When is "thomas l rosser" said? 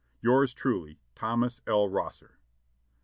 1.13-2.39